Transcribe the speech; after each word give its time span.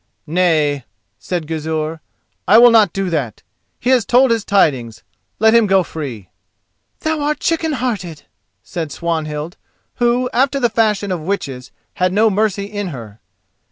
"Nay," 0.25 0.83
said 1.19 1.45
Gizur, 1.45 2.01
"I 2.47 2.57
will 2.57 2.71
not 2.71 2.91
do 2.91 3.11
that. 3.11 3.43
He 3.79 3.91
has 3.91 4.03
told 4.03 4.31
his 4.31 4.43
tidings; 4.43 5.03
let 5.37 5.53
him 5.53 5.67
go 5.67 5.83
free." 5.83 6.29
"Thou 7.01 7.19
art 7.21 7.39
chicken 7.39 7.73
hearted," 7.73 8.23
said 8.63 8.91
Swanhild, 8.91 9.57
who, 9.97 10.27
after 10.33 10.59
the 10.59 10.71
fashion 10.71 11.11
of 11.11 11.21
witches, 11.21 11.69
had 11.93 12.13
no 12.13 12.31
mercy 12.31 12.63
in 12.65 12.87
her. 12.87 13.19